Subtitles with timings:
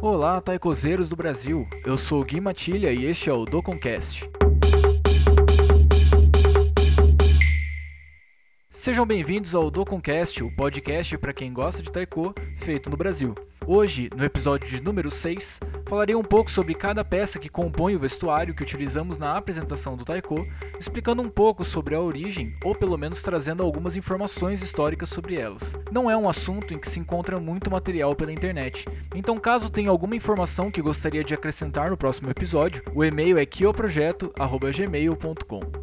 [0.00, 1.66] Olá, taicozeiros do Brasil.
[1.84, 4.30] Eu sou Gui Matilha e este é o Doconcast.
[8.70, 13.34] Sejam bem-vindos ao Doconcast, o podcast para quem gosta de taiko, feito no Brasil.
[13.66, 15.58] Hoje, no episódio de número 6,
[15.88, 20.04] falarei um pouco sobre cada peça que compõe o vestuário que utilizamos na apresentação do
[20.04, 20.46] taiko,
[20.78, 25.74] explicando um pouco sobre a origem ou pelo menos trazendo algumas informações históricas sobre elas.
[25.90, 29.88] Não é um assunto em que se encontra muito material pela internet, então caso tenha
[29.90, 35.77] alguma informação que gostaria de acrescentar no próximo episódio, o e-mail é kioprojeto@gmail.com.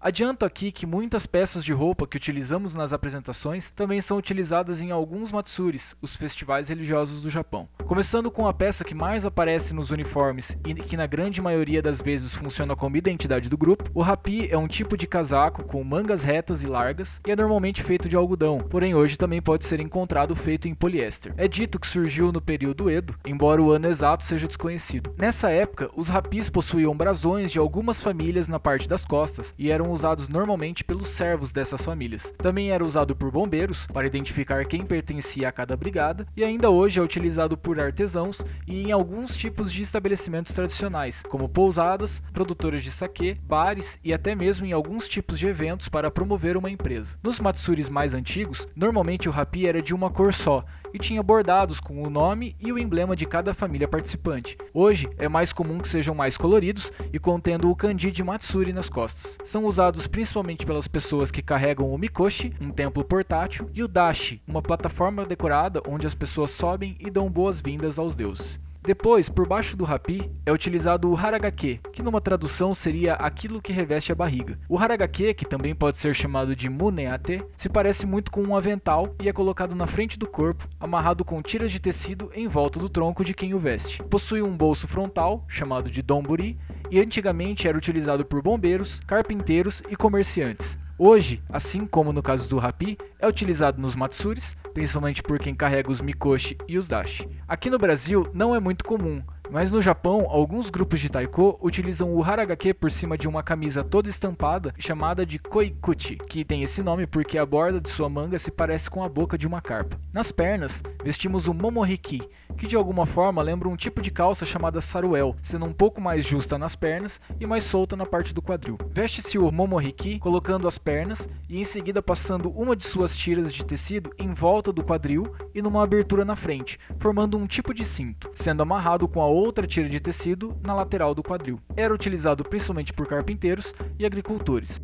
[0.00, 4.92] Adianto aqui que muitas peças de roupa que utilizamos nas apresentações também são utilizadas em
[4.92, 7.68] alguns matsuris, os festivais religiosos do Japão.
[7.84, 12.00] Começando com a peça que mais aparece nos uniformes e que na grande maioria das
[12.00, 16.22] vezes funciona como identidade do grupo, o rapi é um tipo de casaco com mangas
[16.22, 20.36] retas e largas e é normalmente feito de algodão, porém hoje também pode ser encontrado
[20.36, 21.34] feito em poliéster.
[21.36, 25.12] É dito que surgiu no período Edo, embora o ano exato seja desconhecido.
[25.18, 29.87] Nessa época, os rapis possuíam brasões de algumas famílias na parte das costas e eram
[29.90, 32.32] usados normalmente pelos servos dessas famílias.
[32.38, 37.00] Também era usado por bombeiros para identificar quem pertencia a cada brigada e ainda hoje
[37.00, 42.90] é utilizado por artesãos e em alguns tipos de estabelecimentos tradicionais, como pousadas, produtoras de
[42.90, 47.16] saquê, bares e até mesmo em alguns tipos de eventos para promover uma empresa.
[47.22, 51.80] Nos matsuris mais antigos, normalmente o rapi era de uma cor só e tinha bordados
[51.80, 54.56] com o nome e o emblema de cada família participante.
[54.72, 58.88] Hoje é mais comum que sejam mais coloridos e contendo o kanji de Matsuri nas
[58.88, 59.38] costas.
[59.44, 64.42] São usados principalmente pelas pessoas que carregam o mikoshi, um templo portátil, e o dashi,
[64.46, 68.60] uma plataforma decorada onde as pessoas sobem e dão boas-vindas aos deuses.
[68.88, 73.70] Depois, por baixo do rapi, é utilizado o haragake, que numa tradução seria aquilo que
[73.70, 74.58] reveste a barriga.
[74.66, 79.14] O haragake, que também pode ser chamado de muneate, se parece muito com um avental
[79.20, 82.88] e é colocado na frente do corpo, amarrado com tiras de tecido em volta do
[82.88, 84.02] tronco de quem o veste.
[84.04, 86.58] Possui um bolso frontal, chamado de donburi,
[86.90, 90.78] e antigamente era utilizado por bombeiros, carpinteiros e comerciantes.
[91.00, 95.92] Hoje, assim como no caso do rapi, é utilizado nos matsuris, principalmente por quem carrega
[95.92, 97.28] os mikoshi e os dashi.
[97.46, 102.12] Aqui no Brasil não é muito comum, mas no Japão, alguns grupos de taiko utilizam
[102.12, 106.82] o haragake por cima de uma camisa toda estampada chamada de koikuchi, que tem esse
[106.82, 109.98] nome porque a borda de sua manga se parece com a boca de uma carpa.
[110.12, 114.80] Nas pernas, vestimos o momohiki, que de alguma forma lembra um tipo de calça chamada
[114.80, 118.76] saruel, sendo um pouco mais justa nas pernas e mais solta na parte do quadril.
[118.90, 123.64] Veste-se o momohiki colocando as pernas e em seguida passando uma de suas tiras de
[123.64, 128.28] tecido em volta do quadril e numa abertura na frente, formando um tipo de cinto,
[128.34, 131.60] sendo amarrado com a outra tira de tecido na lateral do quadril.
[131.76, 134.80] Era utilizado principalmente por carpinteiros e agricultores.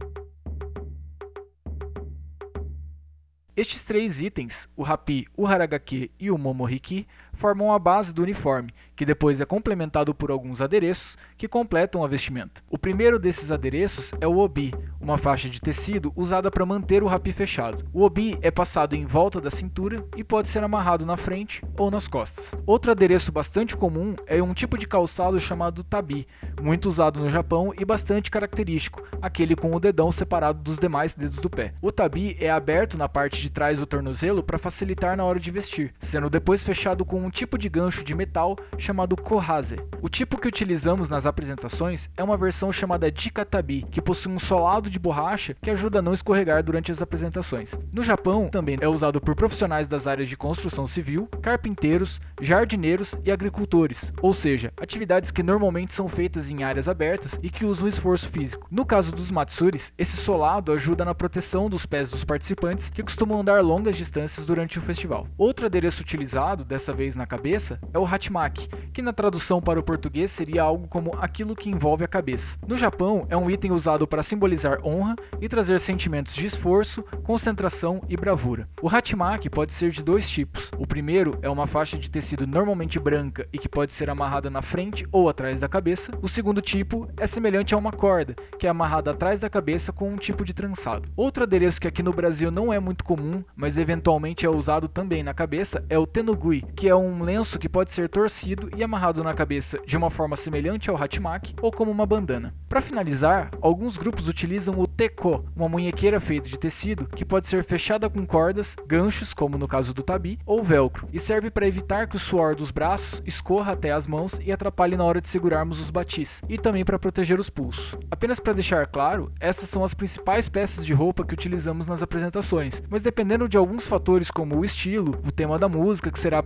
[3.56, 8.72] Estes três itens, o rapi, o haragake e o momohiki, formam a base do uniforme,
[8.97, 12.62] que depois é complementado por alguns adereços que completam a vestimenta.
[12.71, 17.06] O primeiro desses adereços é o obi, uma faixa de tecido usada para manter o
[17.06, 17.84] rapi fechado.
[17.93, 21.91] O obi é passado em volta da cintura e pode ser amarrado na frente ou
[21.91, 22.55] nas costas.
[22.67, 26.27] Outro adereço bastante comum é um tipo de calçado chamado tabi,
[26.62, 31.39] muito usado no Japão e bastante característico, aquele com o dedão separado dos demais dedos
[31.39, 31.75] do pé.
[31.83, 35.50] O tabi é aberto na parte de trás do tornozelo para facilitar na hora de
[35.50, 39.77] vestir, sendo depois fechado com um tipo de gancho de metal chamado kohase.
[40.03, 44.91] O tipo que utilizamos nas apresentações é uma versão chamada Dikatabi, que possui um solado
[44.91, 47.79] de borracha que ajuda a não escorregar durante as apresentações.
[47.93, 53.31] No Japão, também é usado por profissionais das áreas de construção civil, carpinteiros, jardineiros e
[53.31, 58.29] agricultores, ou seja, atividades que normalmente são feitas em áreas abertas e que usam esforço
[58.29, 58.69] físico.
[58.71, 63.41] No caso dos matsuris, esse solado ajuda na proteção dos pés dos participantes que costumam
[63.41, 65.27] andar longas distâncias durante o festival.
[65.39, 69.83] Outro adereço utilizado, dessa vez na cabeça, é o hatimaki, que na tradução para o
[69.83, 72.57] português seria algo como aquilo que envolve a cabeça.
[72.67, 78.01] No Japão, é um item usado para simbolizar honra e trazer sentimentos de esforço, concentração
[78.09, 78.69] e bravura.
[78.81, 80.71] O hatimaki pode ser de dois tipos.
[80.79, 84.62] O primeiro é uma faixa de tecido normalmente branca e que pode ser amarrada na
[84.62, 86.12] frente ou atrás da cabeça.
[86.23, 90.11] O segundo tipo é semelhante a uma corda, que é amarrada atrás da cabeça com
[90.11, 91.09] um tipo de trançado.
[91.17, 95.23] Outro adereço que aqui no Brasil não é muito comum, mas eventualmente é usado também
[95.23, 99.23] na cabeça, é o tenugui, que é um lenço que pode ser torcido e amarrado
[99.23, 102.55] na cabeça de uma forma semelhante ao hatimaki ou como uma bandana.
[102.69, 107.65] Para finalizar, alguns grupos utilizam o teko, uma munhequeira feita de tecido que pode ser
[107.65, 112.09] fechada com cordas, ganchos, como no caso do tabi, ou velcro, e serve para evitar
[112.09, 115.81] que o suor dos braços escorra até as mãos e atrapalhe na hora de segurarmos
[115.81, 117.97] os batis, e também para proteger os pulsos.
[118.11, 122.83] Apenas para deixar claro, essas são as principais peças de roupa que utilizamos nas apresentações,
[122.89, 126.39] mas dependendo de alguns fatores como o estilo, o tema da música que será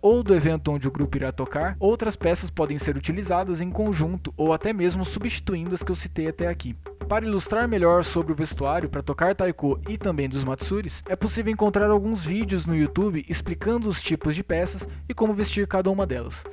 [0.00, 4.32] ou do evento onde o grupo irá tocar, outras peças podem ser utilizadas em conjunto
[4.36, 6.76] ou até mesmo substituindo as que eu citei até aqui.
[7.08, 11.52] Para ilustrar melhor sobre o vestuário para tocar taiko e também dos matsuris, é possível
[11.52, 16.06] encontrar alguns vídeos no YouTube explicando os tipos de peças e como vestir cada uma
[16.06, 16.44] delas.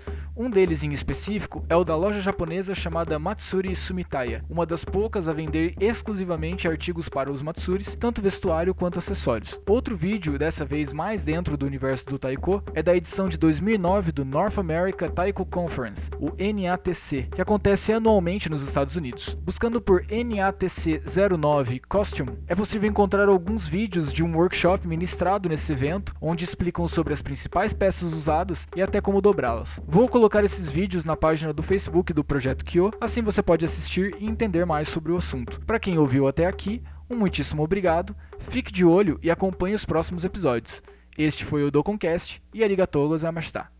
[0.41, 5.27] Um deles em específico é o da loja japonesa chamada Matsuri Sumitaya, uma das poucas
[5.27, 9.59] a vender exclusivamente artigos para os matsuris, tanto vestuário quanto acessórios.
[9.67, 14.13] Outro vídeo, dessa vez mais dentro do universo do taiko, é da edição de 2009
[14.13, 19.37] do North America Taiko Conference, o NATC, que acontece anualmente nos Estados Unidos.
[19.43, 21.01] Buscando por NATC
[21.37, 26.87] 09 Costume, é possível encontrar alguns vídeos de um workshop ministrado nesse evento, onde explicam
[26.87, 29.81] sobre as principais peças usadas e até como dobrá-las.
[29.85, 34.15] Vou colocar esses vídeos na página do Facebook do Projeto Kyo, assim você pode assistir
[34.19, 35.59] e entender mais sobre o assunto.
[35.61, 40.23] Para quem ouviu até aqui, um muitíssimo obrigado, fique de olho e acompanhe os próximos
[40.23, 40.83] episódios.
[41.17, 43.71] Este foi o Doconcast e arigatou gozaimashita.